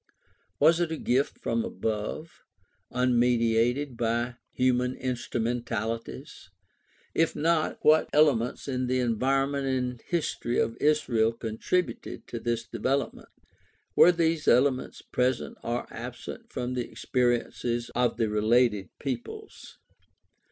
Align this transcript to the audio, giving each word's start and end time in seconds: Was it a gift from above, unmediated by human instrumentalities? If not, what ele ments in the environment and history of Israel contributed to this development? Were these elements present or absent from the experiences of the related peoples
Was 0.59 0.79
it 0.79 0.91
a 0.91 0.97
gift 0.97 1.37
from 1.37 1.63
above, 1.63 2.43
unmediated 2.91 3.95
by 3.97 4.33
human 4.51 4.95
instrumentalities? 4.95 6.49
If 7.13 7.35
not, 7.35 7.77
what 7.83 8.09
ele 8.11 8.35
ments 8.35 8.67
in 8.67 8.87
the 8.87 8.99
environment 8.99 9.67
and 9.67 10.01
history 10.01 10.57
of 10.57 10.75
Israel 10.77 11.33
contributed 11.33 12.25
to 12.29 12.39
this 12.39 12.63
development? 12.67 13.29
Were 13.95 14.11
these 14.11 14.47
elements 14.47 15.03
present 15.03 15.59
or 15.63 15.85
absent 15.93 16.51
from 16.51 16.73
the 16.73 16.89
experiences 16.89 17.91
of 17.93 18.17
the 18.17 18.27
related 18.27 18.89
peoples 18.97 19.77